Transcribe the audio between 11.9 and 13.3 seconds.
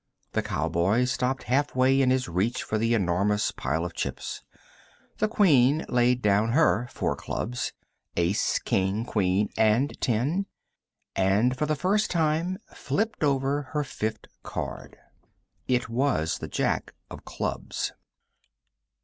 time flipped